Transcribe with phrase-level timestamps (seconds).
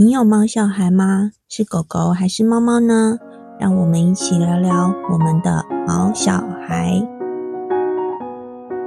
[0.00, 1.32] 你有猫小孩吗？
[1.48, 3.18] 是狗狗还是猫猫呢？
[3.58, 6.34] 让我们一起聊聊我们的毛小
[6.68, 7.04] 孩。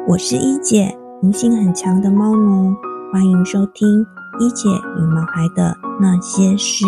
[0.08, 2.74] 我是一姐，灵性很强的猫奴，
[3.12, 4.05] 欢迎收听
[4.39, 6.86] 一姐与毛孩的那些事。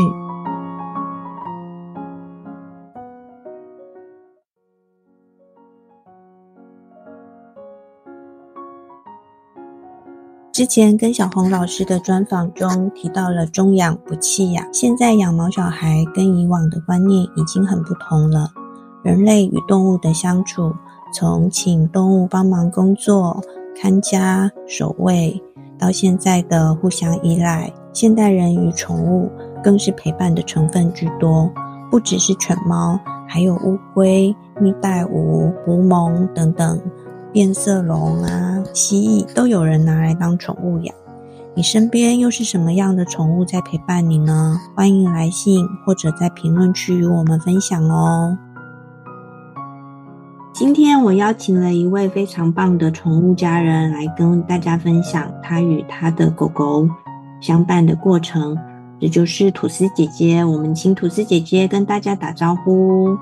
[10.54, 18.48] 之前跟小红老师的专访中提到了中养不弃养，现在养毛小孩跟以往的观念已经很不同了。
[19.02, 20.71] 人类与动物的相处，
[21.11, 23.41] 从请动物帮忙工作、
[23.75, 25.41] 看家、守卫，
[25.75, 29.31] 到现在的互相依赖，现代人与宠物
[29.63, 31.52] 更是陪伴的成分居多，
[31.89, 36.80] 不只是犬猫，还有乌龟、蜜袋鼯、狐獴等等。
[37.34, 40.94] 变色龙啊，蜥蜴都有人拿来当宠物养。
[41.56, 44.56] 你身边又是什么样的宠物在陪伴你呢？
[44.76, 48.38] 欢迎来信或者在评论区与我们分享哦。
[50.53, 56.88] 今天我邀请了一位非常棒的宠物家人来跟大家分享他与他的狗狗
[57.42, 58.56] 相伴的过程，
[59.00, 60.45] 这就是吐司姐姐。
[60.45, 63.18] 我们请吐司姐姐跟大家打招呼。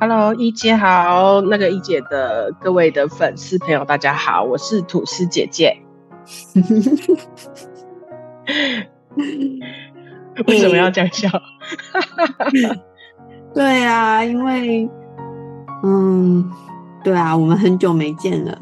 [0.00, 5.76] Hello，一姐好，那个一姐的各位的粉丝朋友，大家好，我是吐司姐姐。
[10.46, 11.28] 为什么要这样笑？
[13.52, 14.88] 对啊，因为，
[15.82, 16.48] 嗯，
[17.02, 18.56] 对啊，我们很久没见了，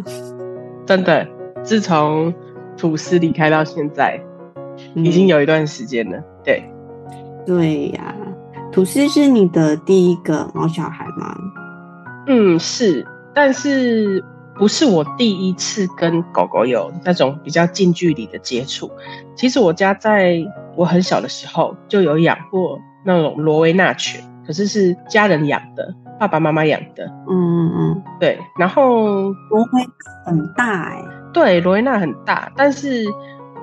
[0.87, 1.29] 真的，
[1.63, 2.33] 自从
[2.79, 4.19] 吐司离开到现在，
[4.95, 6.19] 嗯，已经有一段时间了。
[6.43, 6.65] 对，
[7.45, 8.26] 对呀，啊。
[8.77, 11.35] 吐司是你的第一个毛小孩吗？
[12.27, 14.23] 嗯，是，但是
[14.55, 18.91] 不是我第一次跟狗狗有那种比较近距离的接触。
[19.35, 27.07] 其实我家在我很小的时候就有养过那种罗威纳犬，可是是家人养的，爸爸妈妈养的。
[27.27, 28.39] 嗯嗯嗯，对。
[28.59, 29.83] 然后罗威
[30.27, 33.07] 很大哎、欸，对，罗威纳很大，但是。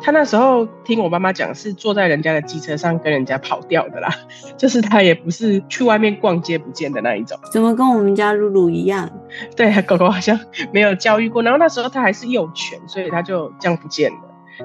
[0.05, 4.09] 他那时候听我妈妈讲，是坐在人家的机车上跟人家跑掉的啦，
[4.57, 7.39] 就是他也不是去外面逛街不见的那一种。
[7.53, 9.09] 怎么跟我们家露露一样？
[9.55, 10.37] 对，狗狗好像
[10.73, 14.17] 没有教育过，然后那时候它还是幼犬，所以它就这样不见了。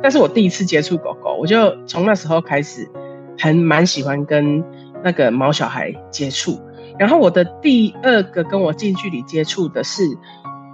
[0.02, 2.90] 但是我第一次接触狗狗，我就从那时候开始，
[3.38, 4.64] 很蛮喜欢跟
[5.04, 6.60] 那个毛小孩接触。
[6.98, 10.02] 然后我的第二个跟我近距离接触的是。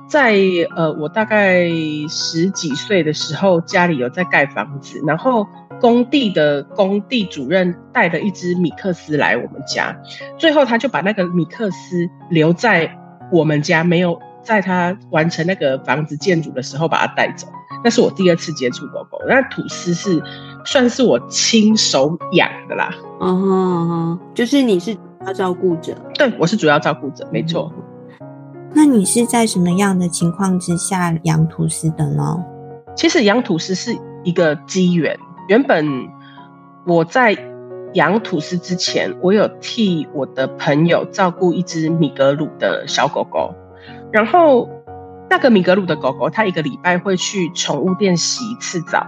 [0.06, 0.36] 在
[0.76, 1.68] 呃，我大概
[2.08, 5.46] 十几岁的时候，家里有在盖房子，然后
[5.80, 9.96] 工地的工地主任带了一只米克斯来我们家，
[10.38, 12.96] 最后他就把那个米克斯留在
[13.32, 17.48] 我们家，没有在他完成那个房子建筑的时候把它带走。
[17.82, 20.22] 那是我第二次接触狗狗，那吐司是
[20.64, 22.90] 算是我亲手养的啦。
[23.20, 25.94] 嗯哼嗯哼，就是你是主要照顾者？
[26.14, 27.70] 对，我是主要照顾者，没错。
[27.76, 27.83] 嗯
[28.76, 32.44] 那你是在什么样的情况之下养吐司的呢？
[32.96, 35.16] 其实养吐司是一个机缘。
[35.48, 36.08] 原本
[36.84, 37.36] 我在
[37.94, 43.54] 养吐司之前，我有替我的朋友照顾一只米格鲁的小狗狗。
[44.12, 44.68] 然后
[45.30, 49.06] 那个米格鲁的狗狗，它一个礼拜会去宠物店洗一次澡。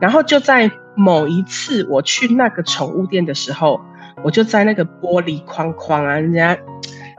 [0.00, 3.80] 然后就在某一次我去那个宠物店的时候，
[4.22, 6.56] 我就在那个玻璃框框啊，人家。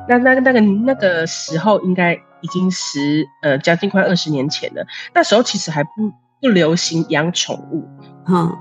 [0.08, 4.86] 那那个那个那个时候应该已经十呃将近快二十年前了。
[5.14, 6.12] 那时候其实还不
[6.42, 7.88] 不流行养宠物，
[8.28, 8.52] 嗯，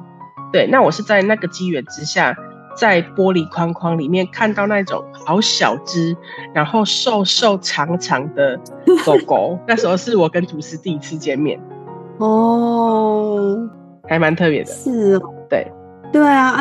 [0.52, 0.66] 对。
[0.66, 2.34] 那我是在那个机缘之下，
[2.76, 6.16] 在玻璃框框里面看到那种好小只，
[6.54, 8.58] 然后瘦瘦长长的
[9.04, 9.58] 狗狗。
[9.68, 11.60] 那时候是我跟吐司第一次见面，
[12.18, 13.68] 哦，
[14.08, 14.72] 还蛮特别的。
[14.72, 15.70] 是哦，对，
[16.10, 16.60] 对啊，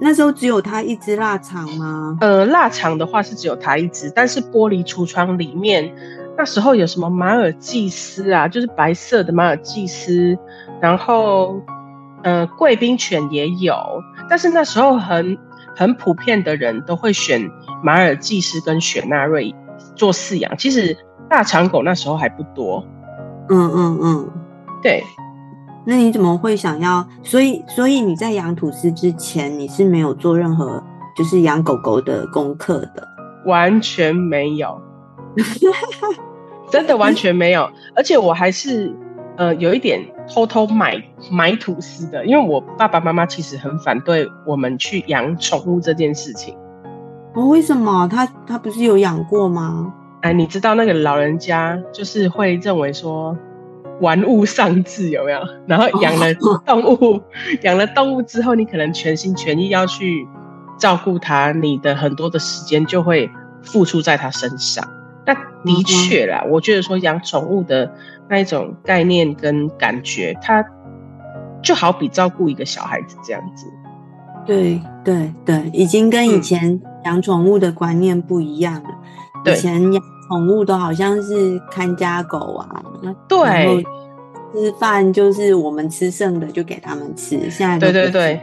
[0.00, 2.16] 那时候只有它一只腊肠吗？
[2.20, 5.92] 呃，腊肠的话是只有它一只，但是玻璃橱窗里面
[6.36, 10.38] 那时候有什么马尔济斯啊，就是白色的马尔济斯，
[10.80, 11.60] 然后
[12.22, 13.74] 呃贵宾犬也有，
[14.28, 15.36] 但是那时候很
[15.74, 17.50] 很普遍的人都会选
[17.82, 19.54] 马尔济斯跟雪纳瑞
[19.96, 20.96] 做饲养，其实
[21.28, 22.86] 大长狗那时候还不多。
[23.48, 24.30] 嗯嗯嗯，
[24.82, 25.02] 对。
[25.84, 27.06] 那你怎么会想要？
[27.22, 30.82] 所以，所以你在养吐司之前，你是没有做任何
[31.16, 33.08] 就是养狗狗的功课的，
[33.46, 34.78] 完全没有，
[36.70, 37.70] 真的完全没有。
[37.96, 38.94] 而且我还是
[39.36, 46.54] 呃有一点偷偷买买吐司的，因为我爸爸妈妈其实很反对我们去养宠物这件事情。
[47.34, 48.06] 哦，为什么？
[48.08, 49.90] 他他不是有养过吗？
[50.20, 53.34] 哎，你知道那个老人家就是会认为说。
[54.00, 55.40] 玩物丧志，有没有？
[55.66, 56.32] 然后养了
[56.64, 57.20] 动物，
[57.62, 60.26] 养了动物之后，你可能全心全意要去
[60.78, 63.30] 照顾它，你的很多的时间就会
[63.62, 64.86] 付出在它身上。
[65.26, 65.34] 那
[65.64, 67.92] 的确啦，我觉得说养宠物的
[68.30, 70.64] 那一种概念跟感觉，它
[71.62, 73.66] 就好比照顾一个小孩子这样子。
[74.46, 78.88] 对对对，已经跟以前养宠物的观念不一样了。
[79.44, 82.82] 嗯、以前养宠物都好像是看家狗啊，
[83.28, 83.84] 对，
[84.54, 87.50] 吃饭就是我们吃剩的就给他们吃。
[87.50, 88.40] 现在对对对，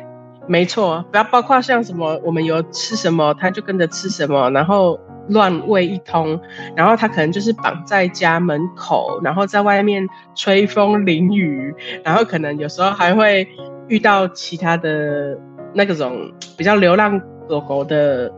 [0.47, 4.99] 没错，不要包括像什么，我们有吃什么，它就跟着吃什么，然后。
[5.29, 6.39] 乱喂一通，
[6.75, 11.73] 然后他可能就是绑在家门口，然后在外面吹风淋雨，
[12.03, 13.47] 然后可能有时候还会
[13.87, 15.35] 遇到其他的
[15.73, 17.19] 那个种比较流浪
[17.49, 18.31] 狗狗的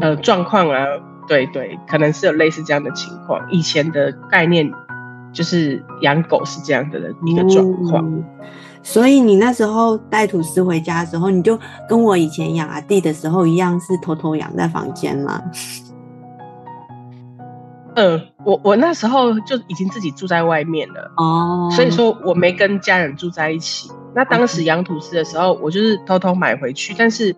[0.00, 0.84] 呃状况啊，
[1.26, 3.44] 对对，可能是有类似这样的情况。
[3.50, 4.70] 以前的概念
[5.36, 8.02] 就是养狗是这样的一个状况。
[8.06, 8.24] 嗯，
[8.82, 15.42] 所以你那时候带吐司回家的时候，你就跟我以前养阿弟的时候一样，是偷偷养在房间吗？
[17.96, 23.90] 嗯，我我那时候就已经自己住在外面了哦，所以说我没跟家人住在一起。
[24.14, 27.36] 那当时养吐司的时候，我就是偷偷买回去，但是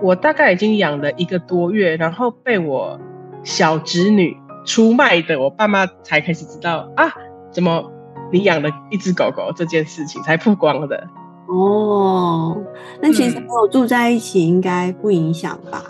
[0.00, 3.00] 我大概已经养了一个多月，然后被我
[3.42, 7.12] 小侄女出卖的，我爸妈才开始知道啊，
[7.56, 7.82] 怎么
[8.30, 11.08] 你养了一只狗狗这件事情才曝光的。
[11.48, 12.54] 哦，
[13.00, 15.82] 那其实跟我住在一起应该不影响吧？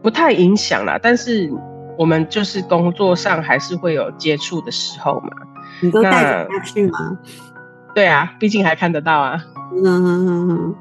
[0.00, 1.52] 不太影响啦，但是。
[1.98, 5.30] 我们就是工作上还是会有接触的时候嘛，
[5.80, 7.18] 你都带着他去吗？
[7.94, 9.42] 对啊，毕竟还看得到啊。
[9.72, 10.74] 嗯哼哼哼，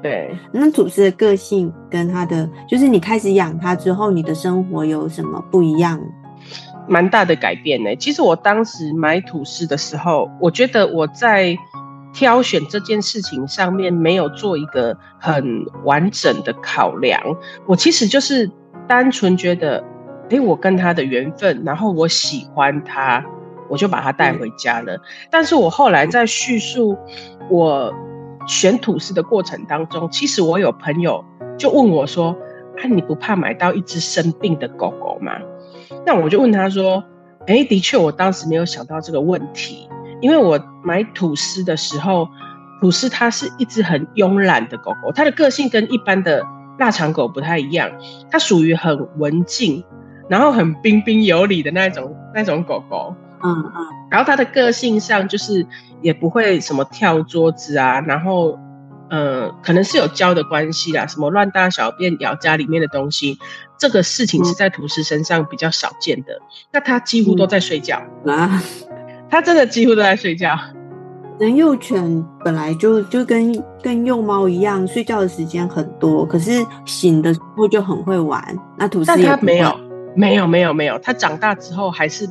[0.00, 0.34] 对。
[0.50, 6.00] 那主持的个性跟他的，就是你开始养他之后，你的生活有什么不一样？
[6.88, 7.94] 蛮大的改变呢。
[7.96, 11.56] 其实我当时买吐司的时候，我觉得我在
[12.12, 17.20] 挑选这件事情上面没有做一个很完整的考量。
[17.66, 18.50] 我其实就是
[18.86, 19.82] 单纯觉得。
[20.30, 23.22] 诶，我跟他的缘分，然后我喜欢他，
[23.68, 24.98] 我就把他带回家了。
[25.30, 26.96] 但是我后来在叙述
[27.50, 27.92] 我
[28.48, 31.22] 选吐司的过程当中，其实我有朋友
[31.58, 32.34] 就问我说
[32.82, 35.32] ：“啊，你不怕买到一只生病的狗狗吗？”
[36.06, 37.02] 那我就问他说
[37.46, 39.88] ：“诶，的确，我当时没有想到这个问题，
[40.20, 42.28] 因为我买吐司的时候，
[42.80, 46.42] 吐司它是一只很慵懒的狗狗，它的个性跟一般的
[46.78, 47.90] 腊肠狗不太一样，
[48.30, 49.84] 它属于很文静。”
[50.26, 55.66] 然后很彬彬有礼的那种那种狗狗，嗯嗯，然后它的个性上就是
[56.00, 58.58] 也不会什么跳桌子啊，然后，
[59.14, 63.38] 呃，可能是有教的关系啦，什么乱大小便、咬家里面的东西，
[63.78, 66.32] 这个事情是在吐司身上比较少见的。
[66.34, 68.60] 嗯、那它几乎都在睡觉啊，
[69.30, 70.58] 它真的几乎都在睡觉。
[71.38, 78.42] 人幼犬本来就就跟跟幼猫一样，睡觉的时间很多，可是醒的时候就很会玩。
[78.76, 79.78] 那吐司也它没有。
[80.16, 82.24] 没有没有没有，他长大之后还是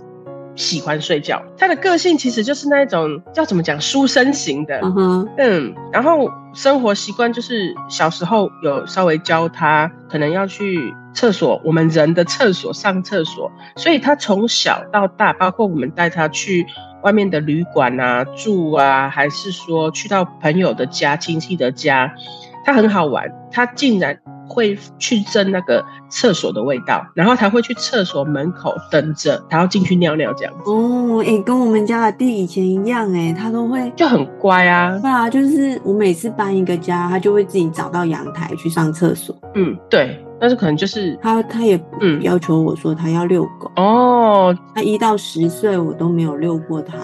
[0.56, 1.42] 喜欢睡觉。
[1.58, 16.66] 他的个性其实就是那种叫怎么讲书生型的，嗯哼，嗯，然后生活习惯就是小时候有稍微教他，可能要去厕所，我们人的厕所上厕所，所以他从小到大，包括我们带他去
[17.04, 22.14] 外面的旅馆啊住啊，还是说去到朋友的家、亲戚的家，
[22.64, 24.18] 他很好玩，他竟然。
[24.46, 30.70] 会去争那个厕所的味道，然后他会去厕所门口等着，他要进去尿尿这样子。
[30.70, 35.00] 哦，哎、欸，跟我们家的弟以前一样，哎，他都会就很乖啊。
[35.00, 39.34] 对啊，就是我每次搬一个家，他就会自己找到阳台去上厕所。
[39.56, 43.72] 嗯，对，但是可能就是他，他也嗯要求我说他要遛狗。
[43.78, 46.98] 哦，他一到十岁我都没有遛过他，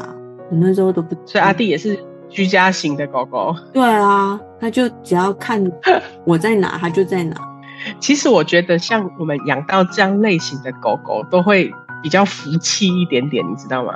[0.51, 1.15] 我那时候都不。
[1.25, 1.98] 所以阿弟也是。
[2.31, 5.63] 居家型的狗狗，对啊，他就只要看
[6.25, 7.36] 我在哪，他就在哪。
[8.00, 11.74] 其实我觉得，像我们养到这样类型的狗狗，都会
[12.04, 13.94] 比较福气一点点，你知道吗？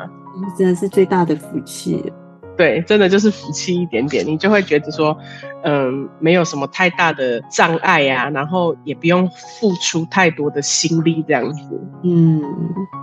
[0.57, 2.11] 真的是最大的福气。
[2.55, 5.17] 对，真的就是福气一点点，你就会觉得说，
[5.63, 9.29] 嗯，没有什么太大的障碍呀、啊，然后也不用
[9.59, 11.81] 付出太多的心力这样子。
[12.03, 12.41] 嗯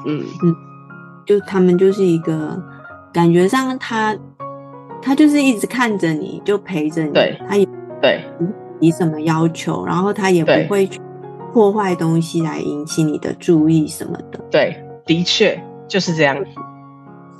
[0.06, 0.56] 嗯嗯，
[1.26, 2.58] 就他们就是一个
[3.12, 4.16] 感觉上他。
[5.02, 7.12] 他就是一直看着你，就陪着你。
[7.12, 7.66] 对，他也
[8.00, 8.22] 对，
[8.78, 11.00] 你什么要求，然后他也不会去
[11.52, 14.38] 破坏东西来引起你的注意什么的。
[14.50, 16.44] 对，的确就是这样子。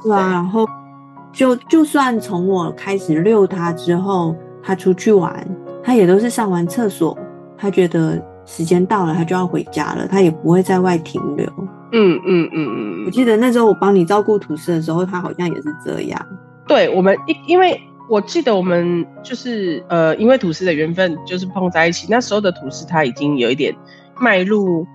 [0.03, 0.67] 对啊，然后
[1.33, 5.47] 就就算从我开始遛他之后，他出去玩，
[5.83, 7.17] 他也都是上完厕所，
[7.57, 11.47] 他觉得时间到了，他就要回家了，他也不会在外停留。
[11.93, 16.27] 嗯嗯嗯嗯，我记得那时候我帮你照顾吐司的时候，他好像也是这样。
[16.71, 23.75] 对，我们因因为我记得我们就是呃，因为吐司的缘分就是碰在一起，那时候的吐司他已经有一点
[24.21, 24.87] 迈入。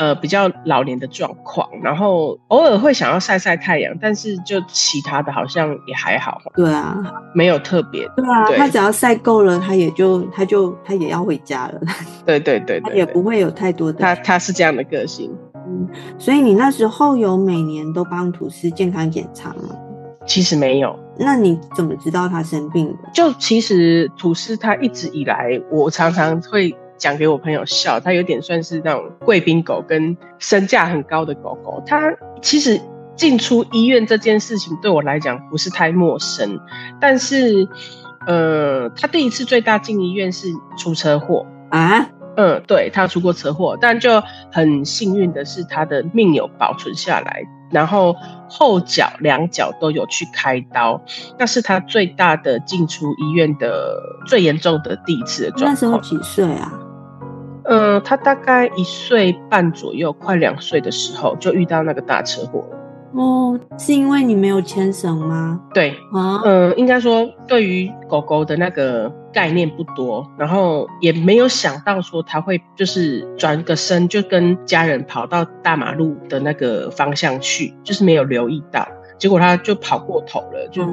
[0.00, 6.40] 呃，比较老年的状况，然后偶尔会想要晒晒太阳，但是就其他的好像也还好。
[6.54, 6.96] 对啊，
[7.34, 8.08] 没有特别。
[8.14, 11.80] 对啊，他只要晒够了，他也就他就他也要回家了。
[12.24, 13.98] 对对对对，他也不会有太多的。
[13.98, 15.36] 他他是这样的个性。
[15.66, 19.74] 嗯，所以你那时候有每年都帮吐司健康检查吗？
[20.28, 20.96] 其实没有。
[21.18, 23.10] 那你怎么知道他生病的？
[23.12, 26.76] 就其实吐司他一直以来，我常常会。
[26.98, 31.80] 讲给我朋友笑，他有点算是那种贵宾狗跟身价很高的狗狗。
[31.86, 32.80] 他其实
[33.14, 36.58] 进出医院这件事情对我来讲不是太陌生，
[37.00, 37.68] 但是，
[38.26, 42.10] 呃，他第一次最大进医院是出车祸啊。
[42.40, 48.14] 嗯，对，他出过车祸，但就很幸运的是，他的命有保存下来，然后
[48.48, 51.02] 后脚两脚都有去开刀，
[51.36, 55.70] 那是他最大的进出医院的最严重的第一次的状况。
[55.72, 56.72] 那时候几岁啊？
[57.64, 62.78] 嗯，他大概一岁半左右，快两岁的时候就遇到那个大车祸了。
[63.12, 65.60] 哦，是因为你没有牵绳吗？
[65.72, 78.86] 对，啊，呃，应该说对于狗狗的那个概念不多，然后也没有想到说它会就是转个身就跟家人跑到大马路的那个方向去，就是没有留意到。
[79.18, 80.86] 结果他就跑过头了，就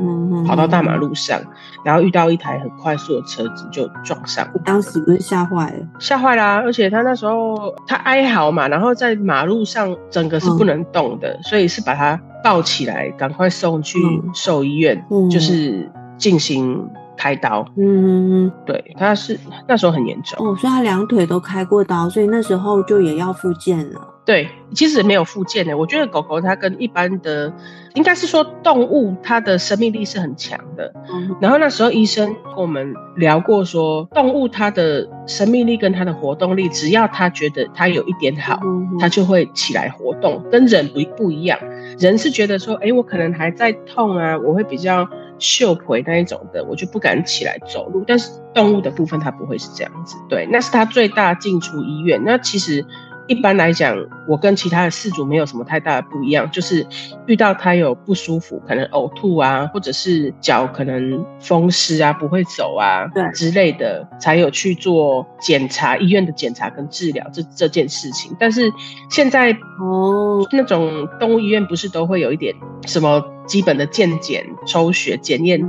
[0.45, 1.39] 跑到大马路上，
[1.83, 4.47] 然后遇到一台很快速的车子就撞上。
[4.53, 5.87] 你当时不是吓坏了？
[5.99, 6.55] 吓坏啦！
[6.55, 13.99] 而且他那时候他哀嚎嘛，然后在马路上整个是不能动的，嗯、所以是把他抱起来，赶快送去
[14.33, 17.65] 兽医院，嗯、就是进行开刀。
[17.77, 20.45] 嗯，对，他是那时候很严重。
[20.45, 24.09] 哦，所以他两腿都开过刀，所以那时候就也要复健了。
[24.25, 25.77] 对，其实没有复健的。
[25.77, 27.53] 我觉得狗狗它跟一般的，
[27.93, 30.91] 应该是说动物，它的生命力是很强的。
[31.13, 41.59] 嗯、然后那时候医生跟我们聊过说，动物它的生命力跟它的活动力，只要它觉得它有一点好，嗯、它就会起来活动，跟人不不一样。
[41.99, 45.07] 人是觉得说，哎，我可能还在痛啊，我会比较
[45.39, 48.03] 羞愧那一种的，我就不敢起来走路。
[48.07, 50.15] 但是动物的部分它不会是这样子。
[50.29, 52.21] 对，那是它最大进出医院。
[52.23, 52.85] 那其实。
[53.27, 56.85] 一般来讲，我跟其他的饲主没有什么太大的不一样，就是
[57.25, 68.31] 遇到它有不舒服，可能呕吐啊，或者是脚可能风湿啊，不会走啊，对之类的，才有去做检查，医院的检查跟治疗这这件事情。
[68.39, 68.71] 但是
[69.09, 69.51] 现在
[69.81, 72.53] 哦，那种动物医院不是都会有一点
[72.85, 75.61] 什么基本的健检、抽血检验，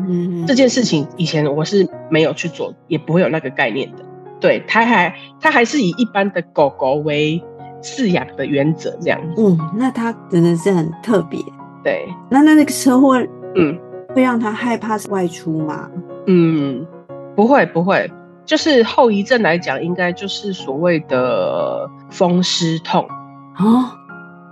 [0.47, 4.04] 这件事情以前我是没有去做，也不会有那个概念的。
[4.40, 7.42] 对，它还它还是以一般的狗狗为
[7.83, 9.21] 饲养的原则这样。
[9.37, 11.38] 嗯，那它真的是很特别。
[11.83, 13.16] 对，那那那个车祸，
[13.54, 13.78] 嗯，
[14.14, 15.88] 会让它害怕外出吗？
[16.26, 16.87] 嗯，
[17.35, 18.11] 不会不会，
[18.45, 23.06] 就是后遗症来讲，应该就是所谓的风湿痛
[23.54, 23.95] 啊。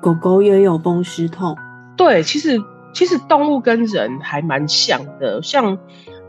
[0.01, 1.57] 狗狗也有风湿痛？
[1.97, 2.59] 对，其实
[2.95, 5.77] 其实动物跟人还蛮像的，像。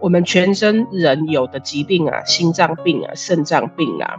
[0.02, 4.18] 我们全身人有的疾病啊，心脏病啊，肾脏病啊，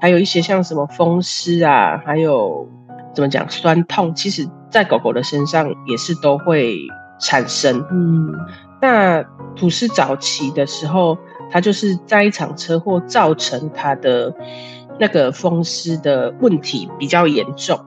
[0.00, 2.68] 还有一些像什么风湿啊，还有
[3.14, 6.76] 怎么讲酸痛，其实在狗狗的身上也是都会
[7.20, 7.86] 产生。
[7.90, 8.34] 嗯，
[8.82, 9.22] 那
[9.54, 11.16] 吐司早期的时候，
[11.50, 14.34] 它就是在一场车祸造成它的
[14.98, 17.78] 那个风湿的问题比较严重。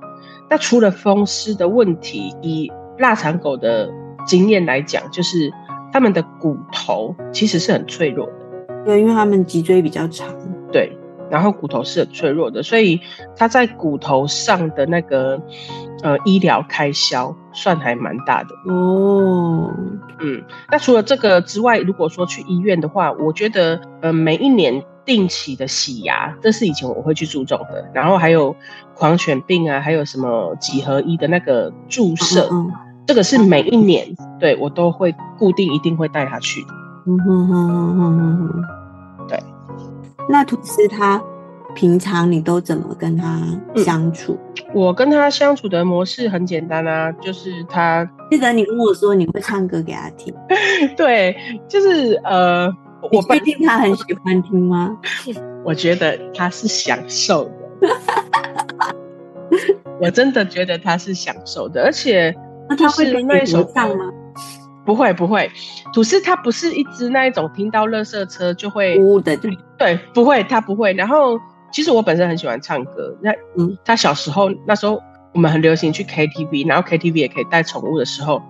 [0.50, 3.90] 那除了风湿的问题，以腊肠狗的
[4.28, 5.52] 经验来讲，就是。
[5.92, 10.28] 它们的骨头其实是很脆弱的，对，因为它们脊椎比较长，
[10.72, 10.96] 对，
[11.32, 13.02] 然后骨头是很脆弱的，所以
[13.36, 15.42] 它在骨头上的那个
[16.04, 19.74] 呃医疗开销算还蛮大的哦。
[20.20, 28.56] 嗯，那除了这个之外，如果说去医院的话，我觉得呃每一年定期的洗牙，这是以前我会去注重的，然后还有
[28.94, 32.48] 狂犬病啊，还有什么几合一的那个注射。
[32.52, 34.06] 嗯嗯这个是每一年，
[34.40, 36.64] 对，我都会固定一定会带他去。
[37.08, 38.64] 嗯哼哼哼哼哼
[39.18, 39.44] 哼，对。
[40.30, 41.20] 那吐司他
[41.74, 43.42] 平常你都怎么跟他
[43.78, 44.38] 相处？
[44.58, 50.32] 嗯，我跟他相处的模式很简单啊，就是他记得你跟我说你会唱歌给他听。
[50.96, 51.36] 对，
[51.68, 52.72] 就是呃，
[53.12, 54.96] 我确定他很喜欢听吗？
[55.66, 57.46] 我觉得他是享受
[57.82, 57.90] 的，
[60.00, 62.38] 我真的觉得他是享受的，而且。
[62.70, 64.06] 那他会跟那首唱吗？
[64.86, 65.52] 不会不会，
[65.94, 70.94] 吐司它不是一只那一种听到垃圾车就会呜的，对对，不会，它不会。
[70.94, 71.40] 然后
[71.72, 75.00] 其实我本身很喜欢唱歌，那嗯，他小时候那时候
[75.34, 78.42] 我们很流行去 KTV，然后 KTV 也可以带宠物的时候，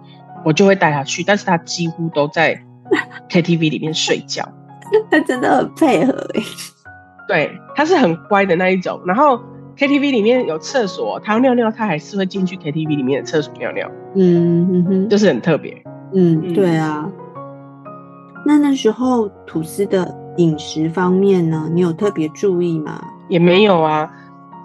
[0.45, 2.61] 我就会带它去，但是它几乎都在
[3.29, 4.47] KTV 里面睡觉。
[5.11, 6.41] 它真的很配合哎，
[7.27, 9.01] 对，它是很乖的那一种。
[9.05, 9.41] 然后
[9.79, 13.89] KTV 里面有厕所，他要尿尿，他还是会进去 KTV 里面的厕所尿尿。
[14.13, 15.81] 嗯哼哼，就是很特别。
[16.13, 17.09] 嗯，嗯对啊。
[18.45, 23.01] 那那时候吐司的饮食方面呢，你有特别注意吗？
[23.29, 24.12] 也没有啊。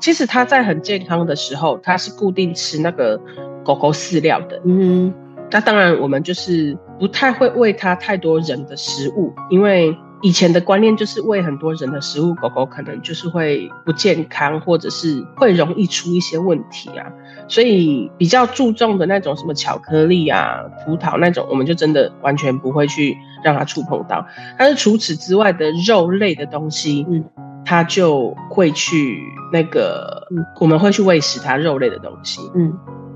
[0.00, 3.16] 其实他在很健康的时候，他是固定吃那个
[3.62, 4.60] 狗狗饲料的。
[4.64, 5.14] 嗯，
[5.48, 17.12] 那当然我们就是不太会喂它太多人的食物，因为以前的观念就是喂很多人的食物，狗狗可能就是会不健康，或者是会容易出一些问题啊。
[17.46, 23.14] 所以比较注重的那种什么巧克力啊、葡萄那种，我们就真的完全不会去
[23.44, 24.26] 让它触碰到。
[24.58, 27.24] 但是除此之外的肉类的东西，嗯。
[27.66, 29.18] 它就会去
[29.50, 32.42] 那个，嗯、我们会去喂食它肉类的东西。
[32.54, 32.70] 嗯，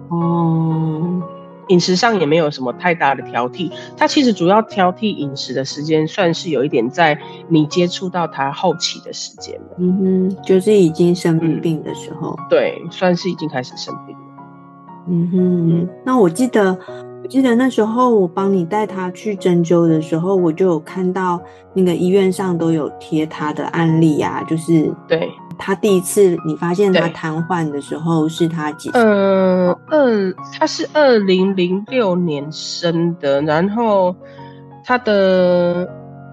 [0.09, 1.23] 哦，
[1.69, 3.71] 饮食上也没有什么太大的挑剔。
[3.97, 9.77] 他其实主要挑剔饮食的时间，算是有一点在你接触到他后期的时间了。
[9.79, 9.99] 嗯
[10.31, 12.37] 哼，就是已经生病病的时候。
[12.39, 14.23] 嗯、对，算是已经开始生病了。
[15.09, 16.79] 嗯哼，嗯，那我记得。
[17.21, 21.39] 我记得那时候我帮你带他去针灸的时候，我就有看到
[21.75, 25.29] 那个医院上都有贴他的案例啊，就是对
[25.59, 29.01] 他第一次你发现他瘫痪的时候是他几岁？
[29.01, 34.15] 嗯，二他是二零零六年生的，然后
[34.85, 35.89] 他的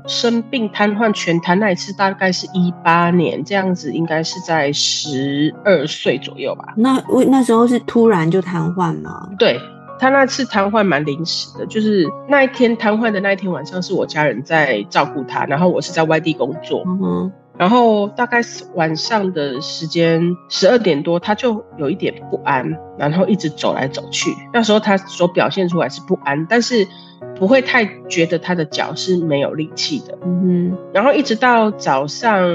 [0.07, 6.73] 生病瘫痪全瘫那一次大概是一八年，这样子应该是在十二岁左右吧？
[6.77, 9.27] 那我那时候是突然就瘫痪吗？
[9.39, 9.59] 对。
[9.97, 24.31] 他那次瘫痪蛮临时的，就是那一天瘫痪的那一天晚上，是我家人在照顾他，然后我是在外地工作，嗯哼，然后大概是晚上的时间十二点多，他就有一点不安，然后一直走来走去。
[24.53, 26.87] 那时候他所表现出来是不安，但是
[27.35, 30.77] 不会太觉得他的脚是没有力气的，嗯哼。
[30.93, 32.47] 然后一直到早上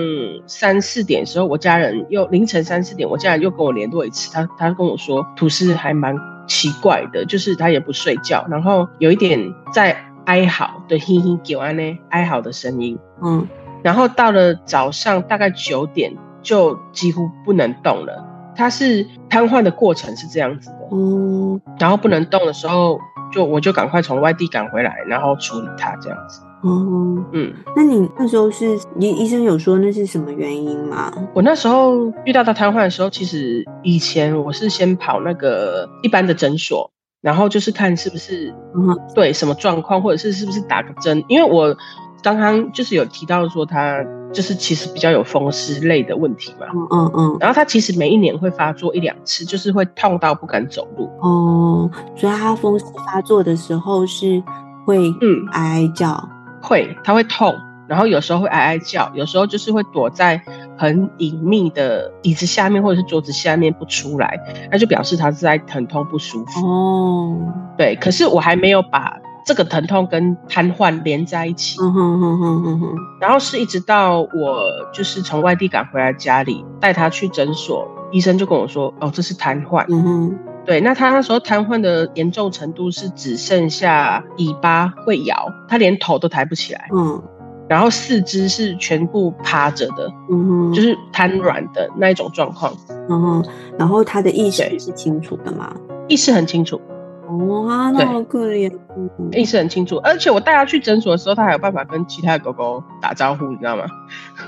[0.46, 6.14] 三四点的时候，我家人又凌晨三四点，我家人又跟我联络一次，他他跟我说吐司还蛮。
[6.46, 12.98] 奇怪的，就是他也不睡觉，然后有一点在哀嚎的嘿嘿叫安呢，哀嚎的声音。
[13.22, 13.46] 嗯，
[13.82, 18.26] 然后到了早上大概九点就几乎不能动了。
[18.56, 20.88] 他是瘫痪的过程是这样子的。
[20.92, 22.98] 嗯，然后不能动的时候，
[23.32, 26.42] 就我就赶快从外地赶回来，然后处理他这样子。
[26.62, 31.10] 哦，嗯，那你那时候是医医生有说那是什么原因吗？
[31.32, 36.90] 我那时候遇到他瘫痪的时候，其实以前我是先跑那个一般的诊所，
[37.22, 41.74] 然后就是看是不是嗯对什么状况，或者是是不是打个针，因为我
[42.22, 51.10] 刚刚就是有提到说他就是其实比较有风湿类的问题嘛，嗯嗯嗯，然后他其实每一年会发作一两次，就是会痛到不敢走路。
[51.20, 54.42] 哦，所以他风湿发作的时候是
[54.86, 56.28] 会嗯哀哀叫。
[56.62, 57.54] 会，他会痛，
[57.88, 60.40] 然后有时候会哀哀叫，有时候就是会躲在
[60.76, 64.38] 很隐秘的椅子下面或者是桌子下面不出来，
[64.70, 66.66] 那就表示他是在疼痛不舒服。
[66.66, 67.36] 哦，
[67.78, 69.16] 对，可是我还没有把
[69.50, 71.76] 这个疼痛跟瘫痪连在一起。
[71.82, 72.94] 嗯哼哼哼哼哼。
[73.20, 80.38] 然后是一直到我就是从外地赶回来家里，带他去诊所，医生就跟我说：“哦，这是瘫痪。”嗯哼。
[80.64, 86.88] 对，那他那时候瘫痪的严重程度是只剩下尾巴会摇，他连头都抬不起来。
[86.94, 87.20] 嗯，
[87.68, 92.72] 然后四肢是全部趴着的，嗯哼，就是瘫软的那一种状况。
[93.08, 93.44] 嗯哼，
[93.76, 95.74] 然后他的意识是清楚的吗？
[96.06, 96.80] 意识很清楚。
[97.30, 98.70] 哇，那好可怜。
[99.32, 103.84] 意识很清楚，而且我带它去诊所的时候，它还有办法跟其他的狗狗打招呼，你知道吗？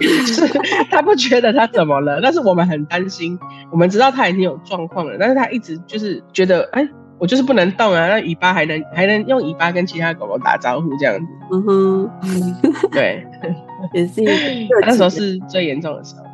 [0.00, 0.46] 就是
[0.90, 3.38] 他不觉得它怎么了，但是我们很担心。
[3.70, 11.26] 我们知道它已经有状况了，但是它一直就是觉得，哎，我就是不能动啊，那尾巴还能还能用尾巴跟其他狗狗打招呼这样子。
[11.52, 12.10] 嗯哼，
[12.90, 13.26] 对，
[13.94, 16.24] 也是一个那时候是最严重的时候，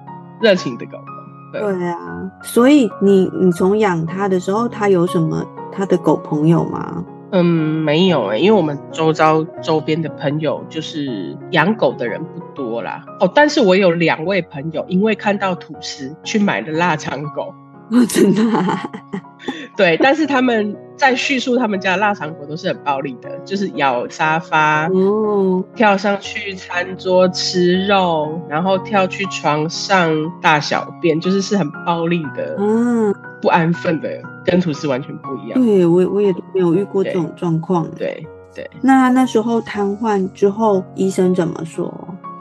[0.40, 1.04] 热情的狗狗。
[1.50, 5.44] 对，对啊，所以你你从养它的时候，它有什么？
[5.72, 7.04] 他的狗朋友吗？
[7.30, 13.04] 嗯，没有诶、因为我们周遭周边的朋友就是养狗的人不多啦。
[13.20, 17.52] 哦，但是我有两位朋友，因为看到吐司去买了腊肠狗。
[17.92, 18.90] 哦，真的、啊？
[19.76, 34.10] 对，但是他们在叙述他们家的腊肠狗都是很暴力的，就是咬沙发，哦，跳上去餐桌吃肉，然后跳去床上大小便，就是是很暴力的，嗯，不安分的，
[34.44, 35.60] 跟吐司完全不一样。
[35.64, 37.88] 对，我我也没有遇过这种状况。
[37.92, 38.68] 对对。
[38.82, 41.92] 那那时候瘫痪之后，医生怎么说？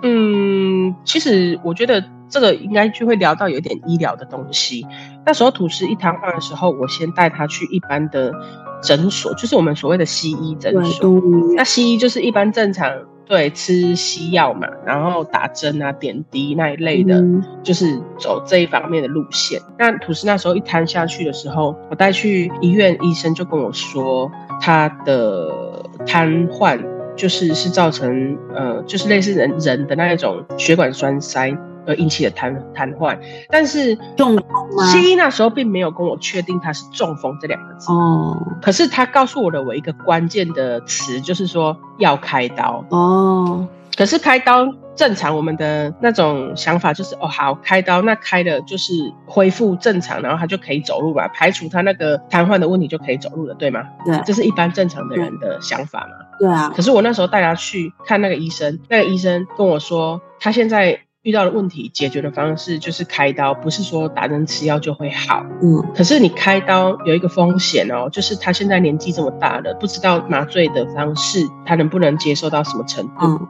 [0.02, 4.86] 嗯，其实我觉得这个应该就会聊到有点医疗的东西。
[5.26, 8.32] 那时候吐司一瘫痪的时候，我先带他去一般的
[8.82, 11.22] 诊所，就是我们所谓的西医诊所。
[11.56, 12.92] 那西医就是一般正常。
[13.30, 19.62] 对，吃西药嘛，然后打针啊、点滴那一类的，嗯、就是走这一方面的路线。
[19.78, 25.52] 那吐司那时候一瘫下去的时候，我带去医院，医生就跟我说，他的
[26.06, 26.80] 瘫痪
[27.18, 31.54] 就是是造成呃，就是类似人人的那一种血管栓塞。
[31.88, 33.17] 而引起的瘫瘫痪，
[33.50, 34.45] 但是中风
[34.76, 34.86] 吗？
[34.88, 38.38] 西医那时候并没有跟我确定他是中风这两个字哦。
[38.62, 43.67] 可是他告诉我的我一个关键的词就是说要开刀哦。
[43.95, 48.93] 可是开刀正常，我们的那种想法就是哦，好开刀，那开了就是
[49.26, 53.82] 恢复正常，然后他就可以走路吧，排除他那个瘫痪的问题就可以走路了，对吗？
[54.06, 56.26] 对，这是一般正常的人的想法嘛。
[56.39, 56.71] 对啊。
[56.76, 61.00] 可是我那时候带他去看那个医生，那个医生跟我说，他现在。
[61.28, 65.46] 遇到的问题解决的方式就是开刀，不是说打针吃药就会好。
[65.62, 73.26] 嗯，可是你开刀有一个风险哦，就是他现在年纪这么大了，不知道麻醉的方式他能不能接受到什么程度。
[73.26, 73.48] 嗯，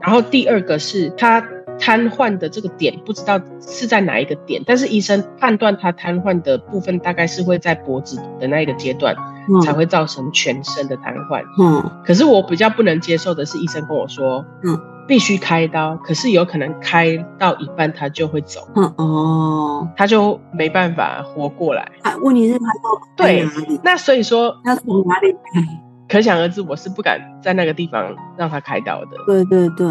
[0.00, 1.46] 然后第二个是他
[1.78, 9.14] 瘫痪的这个点不知道是在哪一个点，但是医生判断他瘫痪的部分大概是会在脖子的那一个阶段，
[9.48, 11.42] 嗯，才会造成全身的瘫痪。
[11.58, 14.78] 嗯，可是我比较不能接受的是医生跟我说，嗯。
[15.08, 21.90] 必须开刀，可是有可能开到一半他就会走，嗯哦，他就没办法活过来。
[22.02, 23.48] 啊，问题是他到对，
[23.82, 25.62] 那所以说他从哪里开？
[26.10, 29.16] 可想而知，我是不敢在那个地方让他开刀的。
[29.26, 29.86] 对对对，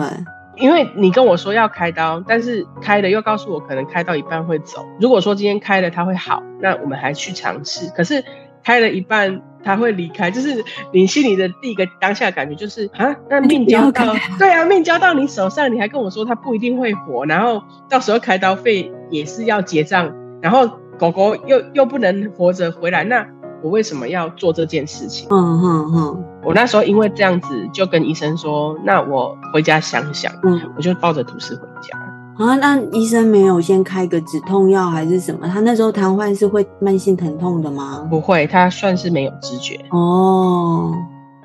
[0.57, 4.85] 因为你跟我说要开刀，但是开了又告诉我可能开到一半会走。
[5.01, 7.91] 如果说今天开了他会好，那我们还去尝试。
[7.95, 8.23] 可是
[8.67, 9.41] 开了一半。
[9.63, 20.09] 他会离开，就是你心里的第一个当下感觉就是啊，那命交到，对啊，命交到你手上，你还跟我说他不一定会活，然后到时候开刀费也是要结账，
[20.41, 23.27] 然后狗狗又又不能活着回来，那
[23.61, 25.27] 我为什么要做这件事情？
[25.31, 32.06] 嗯嗯嗯，我那时候因为这样子就跟医生说，那我回家想想，嗯，我就抱着吐司回家。
[32.37, 35.47] 啊，那医生没有先开个止痛药还是什么？
[35.47, 38.05] 他那时候瘫痪是会慢性疼痛的吗？
[38.09, 39.79] 不会，他算是没有知觉。
[39.89, 40.93] 哦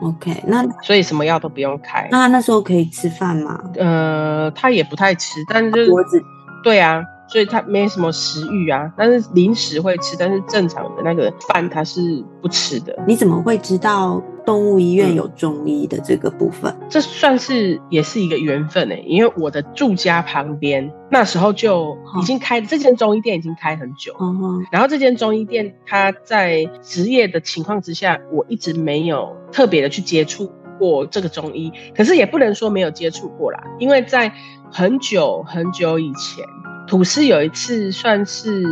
[0.02, 2.06] ，OK，那所以什么药都不用开。
[2.10, 3.58] 那他那时候可以吃饭吗？
[3.76, 6.22] 呃，他也不太吃，但是就是脖子。
[6.62, 12.96] 对啊，所以他没什么食欲啊，但是零食会吃，但是正常的那个饭他是不吃的。
[13.06, 14.22] 你怎么会知道？
[14.44, 24.12] 动物医院有中医的这个部分，这算是也是一个缘分哎，因为我的住家旁边那时候就已经开，这间中医店已经开很久，
[24.72, 34.34] 然后这间中医店他在职业的情况之下，我一直没有特别的去接触过这个中医，可是也不能说没有接触过啦，因为在
[34.72, 36.44] 很久很久以前，
[36.86, 38.64] 吐司有一次算是。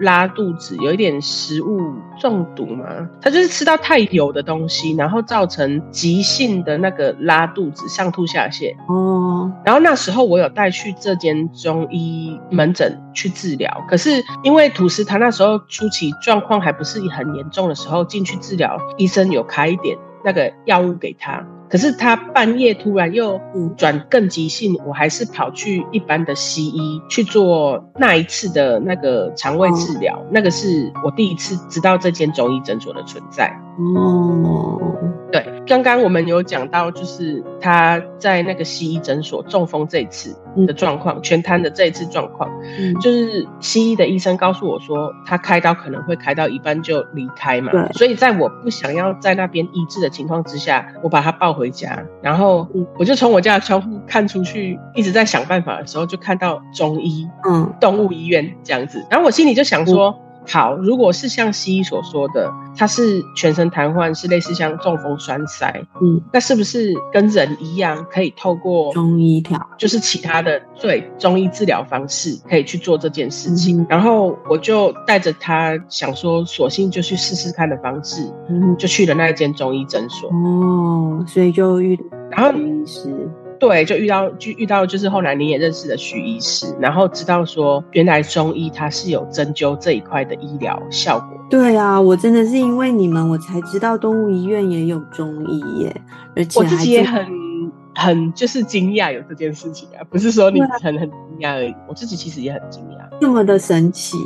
[0.00, 2.84] 拉肚子，有一点食物中毒嘛，
[3.18, 8.74] 他就是吃到太油的东西，然后造成急性的那个拉肚子、上吐下泻。
[8.88, 21.42] 哦，然后那时候我有带去这间中医门诊去治疗，可是因为吐司他那时候初期状况还不是很严重的时候进去治疗，医生有开一点那个药物给他。
[21.68, 23.40] 可是他半夜突然又
[23.76, 33.52] 转更急性，我还是跑去一般的西医去做那一次的那个肠胃治疗，那个是我第一次知道这间中医诊所的存在。
[33.94, 34.80] 哦，
[35.30, 40.34] 对，刚刚我们有讲到，就是他在那个西医诊所中风这一次
[40.66, 42.50] 的状况，全瘫的这一次状况，
[43.02, 60.14] 就是西医的医生告诉我说，他开刀可能会开到一半就离开嘛，对，所以在我不想要在那边医治的情况之下，我把他抱回家，然后我就从我家的窗户看出去，一直在想办法的时候，就看到中医，嗯，动物医院这样子，然后我心里就想说。
[60.46, 73.80] 好，如果是像西医所说的，他是全身瘫痪，是类似像中风栓塞，嗯，那是不是跟人一样，可以透过中医调，就是其他的对中医治疗方式，可以去做这件事情？
[73.82, 80.30] 嗯、然后我就带着他想说，索性就去试试看的方式，嗯，就去了那一间中医诊所。
[80.30, 81.98] 哦，所以就遇，
[82.30, 83.10] 然后医师。
[83.58, 91.28] 对，就遇到就遇到，就是后来你也认识了徐医师，然后知道说原来中医它是有针灸这一块的医疗效果。
[91.48, 96.02] 对啊，我真的是因为你们，我才知道动物医院也有中医耶，
[96.34, 97.26] 而且我自己也很
[97.94, 104.16] 很就是惊讶有这件事情啊，不是说你很很惊讶而已，我自己其实也很惊讶，这么的神奇。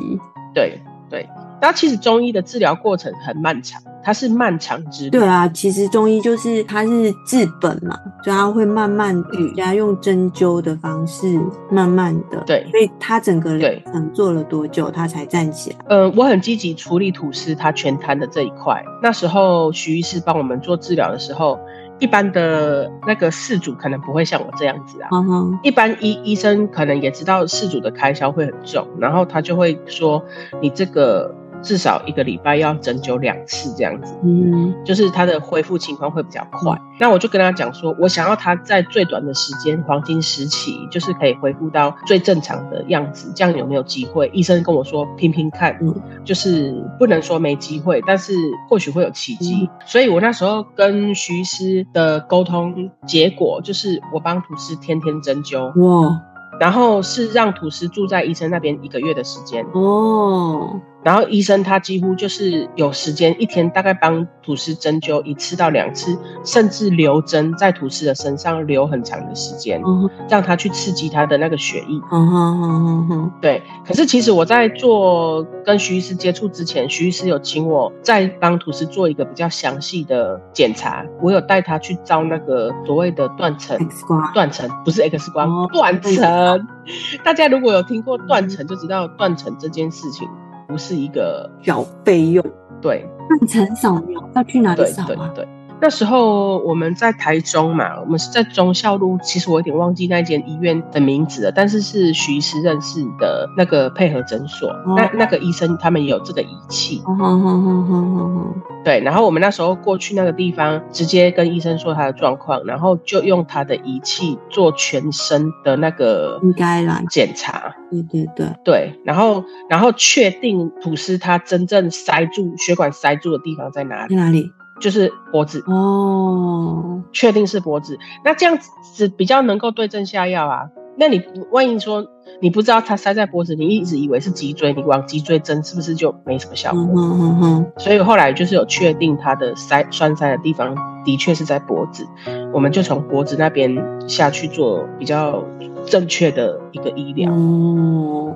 [0.55, 1.29] 对对，
[1.61, 3.81] 那其实中医的治疗过程很漫长。
[4.03, 5.11] 它是漫长之旅。
[5.11, 12.43] 对啊，其实中医就是它是治本嘛，所以它会慢慢，人家用针灸的方式，慢慢的。
[12.47, 15.77] 对，所以他整个人能做了多久，他才站起来？
[15.89, 18.83] 呃，我很积极处理吐司他全瘫的这一块。
[19.03, 21.59] 那时候徐医师帮我们做治疗的时候。
[21.99, 25.59] 一般的那个事主可能不会像我这样子啊，uh huh.
[25.63, 30.25] 一般医医生可能也知道事主的开销会很重，然后他就会说
[30.63, 31.35] 你这个。
[31.63, 36.73] 至少一个礼拜要针灸两次这样子，嗯，就是他的恢复情况会比较快。
[36.73, 44.31] 嗯、那我就跟他讲说，我想要他在最短的时间，黄金时期，就是可以恢复到最正常的样子，这样有没有机会？
[44.33, 45.95] 医生跟我说拼拼看，嗯，
[46.25, 48.33] 就是不能说没机会，但是
[48.69, 49.55] 或许会有奇迹。
[49.63, 56.21] 嗯、所以我那时候跟徐医师的沟通结果，就是我帮厨师天天针灸，哇，
[56.59, 60.81] 然后是让土司住在医生那边一个月的时间，哦。
[61.03, 69.81] 然后医生他几乎就是有时间一天大概帮吐司针灸一次到两次，甚至留针在吐司的身上留很长的时间，
[70.29, 72.01] 让他去刺激他的那个血液。
[72.13, 73.63] 嗯哼嗯哼对。
[73.87, 81.05] 可是其实我在做跟徐医师接触之前，徐医师有请我再帮吐司做一个比较详细的检查。
[81.23, 86.69] 我有带他去照那个所谓的断层，X 光，断层不是 X 光，断层。
[87.25, 90.29] 大家如果有听过断层，就知道断层这件事情。
[90.71, 92.45] 不是一个小费用，
[92.81, 95.07] 对，换成扫描要去哪里扫啊？
[95.09, 95.49] 对对对。
[95.81, 99.19] 那时候我们在台中嘛，我们是在忠孝路。
[99.23, 104.69] 其实我有点忘记那间医院的名字了，但是是徐医师认识的那个配合诊所。
[104.69, 107.01] 哦、那那个医生他们有这个仪器。
[107.07, 117.75] 哦哦哦哦哦、对，然后我们那时候过去那个地方，直接跟医生说他的状况，然后就用他的仪器做全身的那个应该啦检查。
[117.91, 124.15] 对对对对，然后然后确定吐司它真正塞住血管塞住的地方在哪里？
[124.15, 124.53] 在哪里？
[124.81, 130.69] 就是脖子哦，确定是脖子，那这样子比较能够对症下药啊。
[130.97, 132.07] 那你万一说
[132.43, 136.81] 你不知道它塞在脖子，你一直以为是脊椎，你往脊椎针是不是就没什么效果？
[136.81, 137.73] 嗯哼哼哼。
[137.79, 142.07] 所以后来就是有确定它的塞栓塞的地方的确是在脖子，
[142.53, 143.75] 我们就从脖子那边
[144.09, 145.43] 下去做比较
[145.91, 147.31] 正确的一个医疗。
[147.33, 148.33] 哦，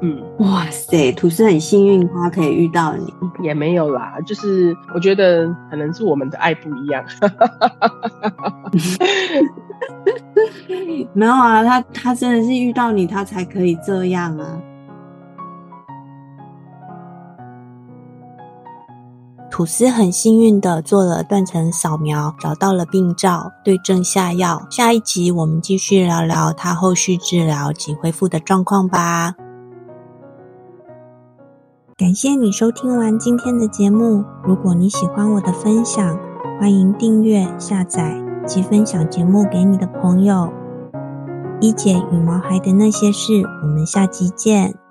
[0.00, 3.12] 嗯，哇塞，土司很幸运，他可以遇到你。
[3.42, 7.04] 也没有啦，就是我觉得可能是我们的爱不一样。
[11.12, 14.62] 没有啊，他他真的是遇到你，他才可以这样啊。
[19.62, 24.66] 吐司很幸运的做了断层扫描，找到了病灶，对症下药。
[24.68, 29.34] 下一集我们继续聊聊他后续治疗及恢复的状况吧。
[31.96, 34.24] 感谢你收听完今天的节目。
[34.42, 36.18] 如果你喜欢我的分享，
[36.58, 40.52] 欢迎订阅、下载及分享节目给你的朋友。
[41.60, 44.81] 一姐与毛孩的那些事，我们下集见。